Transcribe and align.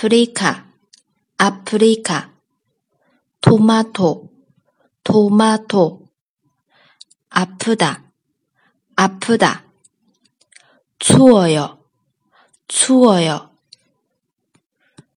아프리카, 0.00 0.66
아프리카. 1.36 2.32
토마토, 3.42 4.30
토마토. 5.04 6.08
아프다, 7.28 8.10
아프다. 8.96 9.64
추워요, 10.98 11.84
추워요. 12.66 13.49